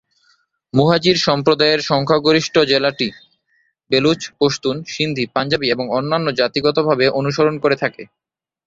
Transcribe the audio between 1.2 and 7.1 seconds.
সম্প্রদায়ের সংখ্যাগরিষ্ঠ জেলাটি বেলুচ, পশতুন, সিন্ধি, পাঞ্জাবী এবং অন্যান্য জাতিগতভাবে